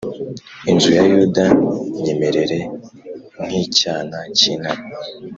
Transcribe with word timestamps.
inzu 0.69 0.89
ya 0.97 1.03
Yuda 1.11 1.45
nyimerere 2.03 2.59
nk’icyana 3.47 4.17
cy’intare; 4.37 4.83